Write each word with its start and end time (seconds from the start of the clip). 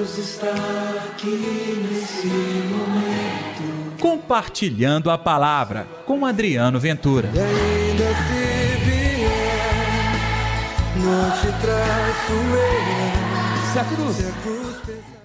Deus 0.00 0.16
está 0.16 0.54
aqui 1.12 1.86
nesse 1.90 2.26
momento. 2.26 3.98
Compartilhando 4.00 5.10
a 5.10 5.18
palavra 5.18 5.86
com 6.06 6.24
Adriano 6.24 6.80
Ventura. 6.80 7.28
E 7.34 7.38
ainda 7.38 8.04
se 8.08 8.78
vier, 8.86 9.28
não 10.96 11.30
te 11.32 11.48
traço 11.60 12.32
eu. 12.32 13.72
Se 13.72 13.78
a 13.78 13.84
cruz. 13.84 14.16
Se 14.16 14.26
a 14.26 14.32
cruz 14.42 14.76
pesar. 14.86 15.20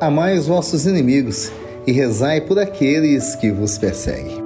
Amai 0.00 0.36
os 0.36 0.48
vossos 0.48 0.84
inimigos 0.84 1.52
e 1.86 1.92
rezai 1.92 2.40
por 2.40 2.58
aqueles 2.58 3.36
que 3.36 3.52
vos 3.52 3.78
perseguem. 3.78 4.42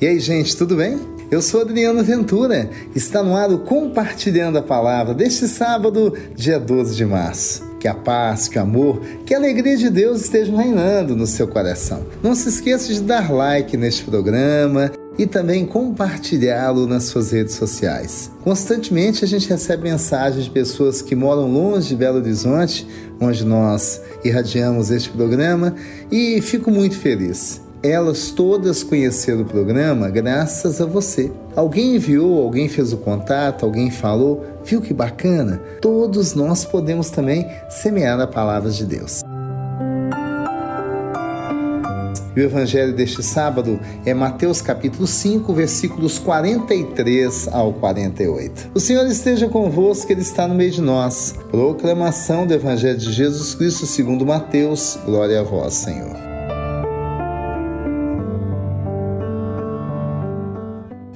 E 0.00 0.06
aí, 0.06 0.18
gente, 0.18 0.56
tudo 0.56 0.76
bem? 0.76 1.21
Eu 1.32 1.40
sou 1.40 1.62
Adriano 1.62 2.04
Ventura. 2.04 2.68
Está 2.94 3.22
no 3.22 3.34
ar 3.34 3.50
o 3.50 3.60
Compartilhando 3.60 4.58
a 4.58 4.62
Palavra 4.62 5.14
deste 5.14 5.48
sábado, 5.48 6.12
dia 6.36 6.60
12 6.60 6.94
de 6.94 7.06
março. 7.06 7.64
Que 7.80 7.88
a 7.88 7.94
paz, 7.94 8.48
que 8.48 8.58
o 8.58 8.60
amor, 8.60 9.00
que 9.24 9.32
a 9.32 9.38
alegria 9.38 9.78
de 9.78 9.88
Deus 9.88 10.20
estejam 10.20 10.54
reinando 10.54 11.16
no 11.16 11.26
seu 11.26 11.48
coração. 11.48 12.04
Não 12.22 12.34
se 12.34 12.50
esqueça 12.50 12.92
de 12.92 13.00
dar 13.00 13.32
like 13.32 13.78
neste 13.78 14.04
programa 14.04 14.92
e 15.18 15.26
também 15.26 15.64
compartilhá-lo 15.64 16.86
nas 16.86 17.04
suas 17.04 17.30
redes 17.30 17.54
sociais. 17.54 18.30
Constantemente 18.44 19.24
a 19.24 19.28
gente 19.28 19.48
recebe 19.48 19.84
mensagens 19.84 20.44
de 20.44 20.50
pessoas 20.50 21.00
que 21.00 21.14
moram 21.14 21.50
longe 21.50 21.88
de 21.88 21.96
Belo 21.96 22.18
Horizonte, 22.18 22.86
onde 23.18 23.42
nós 23.42 24.02
irradiamos 24.22 24.90
este 24.90 25.08
programa, 25.08 25.74
e 26.10 26.42
fico 26.42 26.70
muito 26.70 26.98
feliz. 26.98 27.71
Elas 27.82 28.30
todas 28.30 28.84
conheceram 28.84 29.42
o 29.42 29.44
programa 29.44 30.08
graças 30.08 30.80
a 30.80 30.86
você. 30.86 31.32
Alguém 31.56 31.96
enviou, 31.96 32.40
alguém 32.40 32.68
fez 32.68 32.92
o 32.92 32.96
contato, 32.98 33.64
alguém 33.64 33.90
falou, 33.90 34.44
viu 34.64 34.80
que 34.80 34.94
bacana? 34.94 35.60
Todos 35.80 36.32
nós 36.32 36.64
podemos 36.64 37.10
também 37.10 37.44
semear 37.68 38.20
a 38.20 38.26
palavra 38.26 38.70
de 38.70 38.86
Deus. 38.86 39.22
E 42.36 42.40
o 42.40 42.44
evangelho 42.44 42.94
deste 42.94 43.20
sábado 43.20 43.78
é 44.06 44.14
Mateus 44.14 44.62
capítulo 44.62 45.06
5, 45.06 45.52
versículos 45.52 46.20
43 46.20 47.48
ao 47.48 47.72
48. 47.74 48.70
O 48.74 48.80
Senhor 48.80 49.06
esteja 49.06 49.48
convosco, 49.48 50.10
Ele 50.10 50.22
está 50.22 50.46
no 50.46 50.54
meio 50.54 50.70
de 50.70 50.80
nós. 50.80 51.34
Proclamação 51.50 52.46
do 52.46 52.54
evangelho 52.54 52.96
de 52.96 53.12
Jesus 53.12 53.56
Cristo 53.56 53.86
segundo 53.86 54.24
Mateus. 54.24 54.96
Glória 55.04 55.40
a 55.40 55.42
vós, 55.42 55.74
Senhor. 55.74 56.21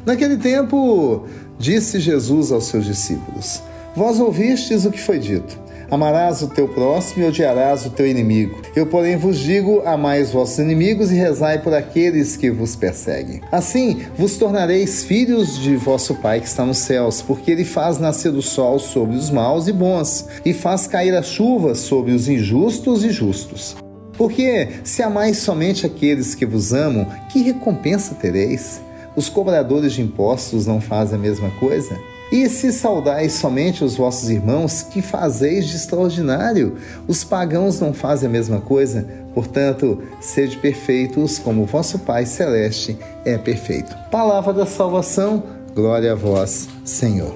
Naquele 0.06 0.36
tempo, 0.36 1.26
disse 1.58 1.98
Jesus 1.98 2.52
aos 2.52 2.66
seus 2.66 2.84
discípulos: 2.84 3.60
Vós 3.96 4.20
ouvistes 4.20 4.84
o 4.84 4.90
que 4.92 5.00
foi 5.00 5.18
dito. 5.18 5.66
Amarás 5.90 6.42
o 6.42 6.48
teu 6.48 6.68
próximo 6.68 7.24
e 7.24 7.26
odiarás 7.28 7.86
o 7.86 7.90
teu 7.90 8.06
inimigo. 8.06 8.60
Eu, 8.76 8.86
porém, 8.86 9.16
vos 9.16 9.36
digo: 9.36 9.82
amai 9.84 10.22
os 10.22 10.30
vossos 10.30 10.58
inimigos 10.58 11.10
e 11.10 11.16
rezai 11.16 11.60
por 11.60 11.74
aqueles 11.74 12.36
que 12.36 12.52
vos 12.52 12.76
perseguem. 12.76 13.40
Assim 13.50 14.02
vos 14.16 14.36
tornareis 14.36 15.02
filhos 15.02 15.58
de 15.58 15.74
vosso 15.74 16.14
Pai 16.14 16.40
que 16.40 16.46
está 16.46 16.64
nos 16.64 16.78
céus, 16.78 17.20
porque 17.20 17.50
ele 17.50 17.64
faz 17.64 17.98
nascer 17.98 18.32
o 18.32 18.42
sol 18.42 18.78
sobre 18.78 19.16
os 19.16 19.28
maus 19.28 19.66
e 19.66 19.72
bons, 19.72 20.28
e 20.44 20.52
faz 20.52 20.86
cair 20.86 21.16
a 21.16 21.22
chuva 21.22 21.74
sobre 21.74 22.12
os 22.12 22.28
injustos 22.28 23.04
e 23.04 23.10
justos. 23.10 23.76
Porque 24.16 24.68
se 24.84 25.02
amais 25.02 25.38
somente 25.38 25.84
aqueles 25.84 26.34
que 26.34 26.46
vos 26.46 26.72
amam, 26.72 27.06
que 27.28 27.42
recompensa 27.42 28.14
tereis? 28.14 28.80
Os 29.16 29.30
cobradores 29.30 29.94
de 29.94 30.02
impostos 30.02 30.66
não 30.66 30.78
fazem 30.78 31.18
a 31.18 31.20
mesma 31.20 31.50
coisa? 31.52 31.98
E 32.30 32.48
se 32.50 32.70
saudais 32.70 33.32
somente 33.32 33.82
os 33.82 33.96
vossos 33.96 34.28
irmãos, 34.28 34.82
que 34.82 35.00
fazeis 35.00 35.66
de 35.66 35.76
extraordinário? 35.76 36.76
Os 37.08 37.24
pagãos 37.24 37.80
não 37.80 37.94
fazem 37.94 38.28
a 38.28 38.32
mesma 38.32 38.60
coisa? 38.60 39.06
Portanto, 39.32 40.02
sede 40.20 40.58
perfeitos, 40.58 41.38
como 41.38 41.64
vosso 41.64 42.00
Pai 42.00 42.26
Celeste 42.26 42.98
é 43.24 43.38
perfeito. 43.38 43.96
Palavra 44.10 44.52
da 44.52 44.66
salvação, 44.66 45.42
glória 45.74 46.12
a 46.12 46.16
vós, 46.16 46.68
Senhor. 46.84 47.34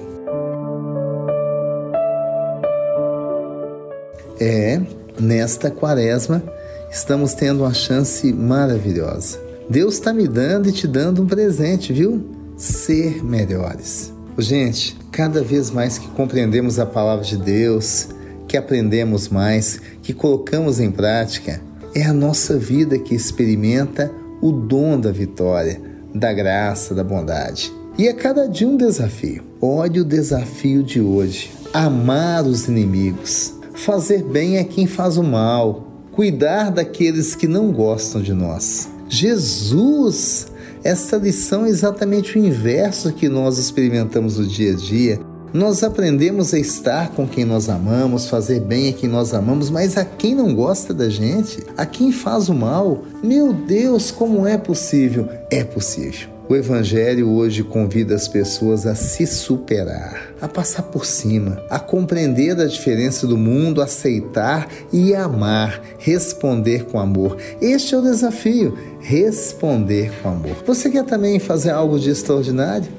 É, 4.39 4.79
nesta 5.19 5.71
quaresma, 5.71 6.43
estamos 6.91 7.33
tendo 7.33 7.63
uma 7.63 7.73
chance 7.73 8.31
maravilhosa 8.33 9.50
Deus 9.71 9.93
está 9.93 10.11
me 10.11 10.27
dando 10.27 10.67
e 10.67 10.71
te 10.73 10.85
dando 10.85 11.21
um 11.21 11.25
presente, 11.25 11.93
viu? 11.93 12.25
Ser 12.57 13.23
melhores. 13.23 14.11
Gente, 14.37 14.97
cada 15.09 15.41
vez 15.41 15.71
mais 15.71 15.97
que 15.97 16.09
compreendemos 16.09 16.77
a 16.77 16.85
palavra 16.85 17.23
de 17.23 17.37
Deus, 17.37 18.09
que 18.49 18.57
aprendemos 18.57 19.29
mais, 19.29 19.79
que 20.01 20.11
colocamos 20.11 20.81
em 20.81 20.91
prática, 20.91 21.61
é 21.95 22.03
a 22.03 22.11
nossa 22.11 22.57
vida 22.57 22.99
que 22.99 23.15
experimenta 23.15 24.11
o 24.41 24.51
dom 24.51 24.99
da 24.99 25.09
vitória, 25.09 25.79
da 26.13 26.33
graça, 26.33 26.93
da 26.93 27.01
bondade. 27.01 27.71
E 27.97 28.09
é 28.09 28.13
cada 28.13 28.49
dia 28.49 28.67
um 28.67 28.75
desafio. 28.75 29.41
Olhe 29.61 30.01
o 30.01 30.05
desafio 30.05 30.83
de 30.83 30.99
hoje: 30.99 31.49
amar 31.73 32.43
os 32.43 32.67
inimigos, 32.67 33.53
fazer 33.73 34.21
bem 34.21 34.57
a 34.57 34.65
quem 34.65 34.85
faz 34.85 35.15
o 35.15 35.23
mal, 35.23 35.87
cuidar 36.11 36.71
daqueles 36.71 37.35
que 37.35 37.47
não 37.47 37.71
gostam 37.71 38.21
de 38.21 38.33
nós. 38.33 38.90
Jesus, 39.11 40.47
essa 40.85 41.17
lição 41.17 41.65
é 41.65 41.69
exatamente 41.69 42.39
o 42.39 42.39
inverso 42.39 43.11
que 43.11 43.27
nós 43.27 43.57
experimentamos 43.57 44.37
no 44.37 44.47
dia 44.47 44.71
a 44.71 44.75
dia. 44.75 45.19
Nós 45.53 45.83
aprendemos 45.83 46.53
a 46.53 46.59
estar 46.59 47.09
com 47.09 47.27
quem 47.27 47.43
nós 47.43 47.67
amamos, 47.67 48.29
fazer 48.29 48.61
bem 48.61 48.87
a 48.87 48.93
quem 48.93 49.09
nós 49.09 49.33
amamos, 49.33 49.69
mas 49.69 49.97
a 49.97 50.05
quem 50.05 50.33
não 50.33 50.55
gosta 50.55 50.93
da 50.93 51.09
gente, 51.09 51.61
a 51.75 51.85
quem 51.85 52.09
faz 52.13 52.47
o 52.47 52.53
mal, 52.53 53.03
meu 53.21 53.51
Deus, 53.51 54.11
como 54.11 54.47
é 54.47 54.57
possível? 54.57 55.27
É 55.49 55.61
possível. 55.61 56.30
O 56.51 56.55
Evangelho 56.57 57.29
hoje 57.29 57.63
convida 57.63 58.13
as 58.13 58.27
pessoas 58.27 58.85
a 58.85 58.93
se 58.93 59.25
superar, 59.25 60.33
a 60.41 60.49
passar 60.49 60.83
por 60.83 61.05
cima, 61.05 61.63
a 61.69 61.79
compreender 61.79 62.59
a 62.59 62.65
diferença 62.65 63.25
do 63.25 63.37
mundo, 63.37 63.81
aceitar 63.81 64.67
e 64.91 65.15
amar, 65.15 65.81
responder 65.97 66.87
com 66.87 66.99
amor. 66.99 67.37
Este 67.61 67.95
é 67.95 67.97
o 67.97 68.01
desafio: 68.01 68.77
responder 68.99 70.11
com 70.21 70.27
amor. 70.27 70.57
Você 70.67 70.89
quer 70.89 71.05
também 71.05 71.39
fazer 71.39 71.69
algo 71.69 71.97
de 71.97 72.09
extraordinário? 72.09 72.89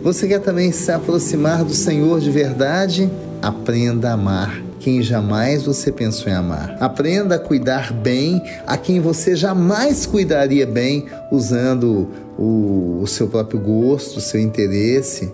Você 0.00 0.26
quer 0.26 0.40
também 0.40 0.72
se 0.72 0.90
aproximar 0.90 1.66
do 1.66 1.74
Senhor 1.74 2.18
de 2.18 2.30
verdade? 2.30 3.10
Aprenda 3.42 4.08
a 4.08 4.14
amar 4.14 4.71
quem 4.82 5.00
jamais 5.00 5.62
você 5.62 5.92
pensou 5.92 6.28
em 6.28 6.34
amar. 6.34 6.76
Aprenda 6.80 7.36
a 7.36 7.38
cuidar 7.38 7.92
bem 7.92 8.42
a 8.66 8.76
quem 8.76 9.00
você 9.00 9.36
jamais 9.36 10.04
cuidaria 10.06 10.66
bem 10.66 11.06
usando 11.30 12.08
o, 12.36 12.98
o 13.00 13.06
seu 13.06 13.28
próprio 13.28 13.60
gosto, 13.60 14.16
o 14.16 14.20
seu 14.20 14.40
interesse. 14.40 15.32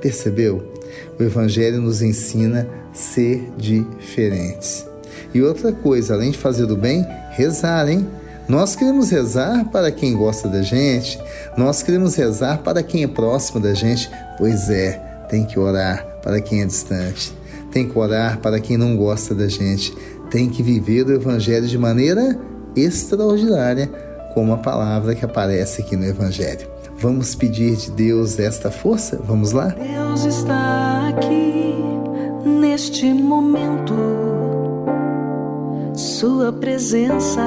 Percebeu? 0.00 0.72
O 1.18 1.22
Evangelho 1.22 1.80
nos 1.80 2.02
ensina 2.02 2.68
a 2.90 2.94
ser 2.94 3.48
diferentes. 3.56 4.84
E 5.32 5.40
outra 5.42 5.70
coisa, 5.72 6.14
além 6.14 6.32
de 6.32 6.38
fazer 6.38 6.64
o 6.64 6.76
bem, 6.76 7.06
rezar, 7.30 7.88
hein? 7.88 8.04
Nós 8.48 8.74
queremos 8.74 9.10
rezar 9.10 9.66
para 9.70 9.92
quem 9.92 10.16
gosta 10.16 10.48
da 10.48 10.62
gente, 10.62 11.20
nós 11.56 11.82
queremos 11.82 12.16
rezar 12.16 12.62
para 12.62 12.82
quem 12.82 13.04
é 13.04 13.06
próximo 13.06 13.60
da 13.60 13.74
gente. 13.74 14.10
Pois 14.38 14.70
é, 14.70 14.92
tem 15.28 15.44
que 15.44 15.58
orar 15.58 16.04
para 16.22 16.40
quem 16.40 16.62
é 16.62 16.64
distante, 16.64 17.32
tem 17.70 17.88
que 17.88 17.98
orar 17.98 18.38
para 18.38 18.60
quem 18.60 18.76
não 18.76 18.96
gosta 18.96 19.34
da 19.34 19.48
gente, 19.48 19.96
tem 20.30 20.48
que 20.48 20.62
viver 20.62 21.06
o 21.06 21.12
Evangelho 21.12 21.66
de 21.66 21.78
maneira 21.78 22.38
extraordinária, 22.76 23.90
como 24.34 24.52
a 24.52 24.58
palavra 24.58 25.14
que 25.14 25.24
aparece 25.24 25.82
aqui 25.82 25.96
no 25.96 26.04
Evangelho. 26.04 26.68
Vamos 26.98 27.34
pedir 27.34 27.76
de 27.76 27.90
Deus 27.90 28.38
esta 28.38 28.70
força? 28.70 29.20
Vamos 29.24 29.52
lá? 29.52 29.68
Deus 29.68 30.24
está 30.24 31.08
aqui 31.08 31.74
neste 32.44 33.12
momento, 33.12 33.94
Sua 35.94 36.52
presença 36.52 37.40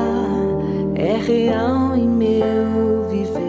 é 0.96 1.16
real 1.16 1.96
em 1.96 2.08
meu 2.08 3.10
viver. 3.10 3.42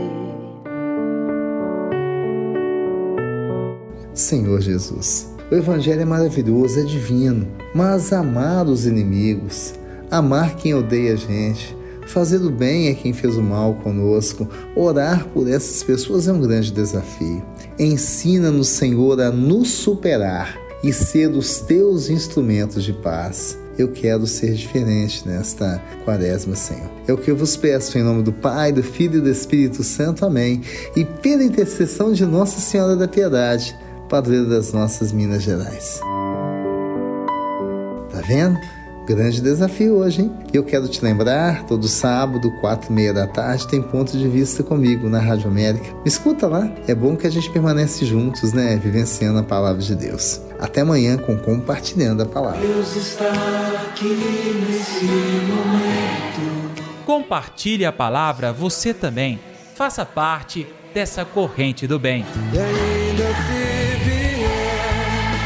Senhor 4.15 4.61
Jesus, 4.61 5.32
o 5.53 5.55
Evangelho 5.55 6.01
é 6.01 6.05
maravilhoso, 6.07 6.81
é 6.81 6.83
divino, 6.83 7.47
mas 7.75 8.11
amar 8.11 8.67
os 8.67 8.87
inimigos, 8.87 9.75
amar 10.11 10.57
quem 10.57 10.73
odeia 10.73 11.13
a 11.13 11.17
gente, 11.17 11.77
fazer 12.07 12.39
o 12.39 12.51
bem 12.51 12.89
a 12.89 12.95
quem 12.95 13.13
fez 13.13 13.37
o 13.37 13.43
mal 13.43 13.75
conosco, 13.75 14.49
orar 14.75 15.27
por 15.29 15.47
essas 15.47 15.83
pessoas 15.83 16.27
é 16.27 16.33
um 16.33 16.41
grande 16.41 16.73
desafio. 16.73 17.45
Ensina-nos, 17.79 18.69
Senhor, 18.69 19.21
a 19.21 19.31
nos 19.31 19.69
superar 19.69 20.59
e 20.83 20.91
ser 20.91 21.31
os 21.33 21.59
teus 21.61 22.09
instrumentos 22.09 22.83
de 22.83 22.95
paz. 22.95 23.59
Eu 23.77 23.89
quero 23.89 24.27
ser 24.27 24.55
diferente 24.55 25.29
nesta 25.29 25.83
quaresma, 26.03 26.57
Senhor. 26.57 26.91
É 27.07 27.13
o 27.13 27.19
que 27.19 27.31
eu 27.31 27.37
vos 27.37 27.59
peço 27.59 27.99
em 27.99 28.03
nome 28.03 28.23
do 28.23 28.33
Pai, 28.33 28.73
do 28.73 28.83
Filho 28.83 29.19
e 29.19 29.21
do 29.21 29.29
Espírito 29.29 29.83
Santo. 29.83 30.25
Amém. 30.25 30.63
E 30.97 31.05
pela 31.05 31.45
intercessão 31.45 32.11
de 32.13 32.25
Nossa 32.25 32.59
Senhora 32.59 32.97
da 32.97 33.07
Piedade, 33.07 33.77
padroeiro 34.13 34.47
das 34.47 34.75
nossas 34.75 35.11
Minas 35.11 35.43
Gerais. 35.43 35.99
Tá 38.11 38.21
vendo? 38.21 38.61
Grande 39.07 39.41
desafio 39.41 39.97
hoje, 39.97 40.21
hein? 40.21 40.33
Eu 40.53 40.63
quero 40.63 40.87
te 40.87 41.03
lembrar, 41.03 41.65
todo 41.65 41.89
sábado, 41.89 42.53
quatro 42.61 42.93
e 42.93 42.95
meia 42.95 43.15
da 43.15 43.27
tarde, 43.27 43.67
tem 43.67 43.81
ponto 43.81 44.17
de 44.17 44.29
vista 44.29 44.63
comigo 44.63 45.09
na 45.09 45.19
Rádio 45.19 45.49
América. 45.49 45.87
Me 45.95 46.09
escuta 46.09 46.47
lá, 46.47 46.71
é 46.87 46.95
bom 46.95 47.17
que 47.17 47.27
a 47.27 47.31
gente 47.31 47.51
permanece 47.51 48.05
juntos, 48.05 48.53
né? 48.53 48.77
Vivenciando 48.77 49.39
a 49.39 49.43
palavra 49.43 49.81
de 49.81 49.97
Deus. 49.97 50.43
Até 50.61 50.83
amanhã 50.83 51.17
com 51.17 51.39
Compartilhando 51.39 52.23
a 52.23 52.27
Palavra. 52.27 52.61
Deus 52.61 52.95
está 52.95 53.33
aqui 53.89 54.15
nesse 54.69 55.07
momento. 55.49 57.05
Compartilhe 57.07 57.87
a 57.87 57.93
palavra 57.93 58.53
você 58.53 58.93
também. 58.93 59.41
Faça 59.75 60.05
parte 60.05 60.67
dessa 60.93 61.25
corrente 61.25 61.87
do 61.87 61.99
bem. 61.99 62.27
E 62.53 62.59
ainda 62.59 63.82
vier, 64.05 65.39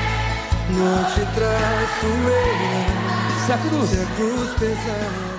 não 0.71 1.05
te 1.05 1.21
traço 1.35 2.07
eu. 2.07 3.47
Se 3.47 3.53
a 3.53 3.59
cruz 3.59 3.93
Se 3.93 4.01
a 4.01 4.07
cruz 4.17 4.51
pesar. 4.59 5.36